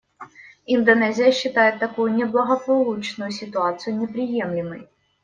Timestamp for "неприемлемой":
3.97-4.89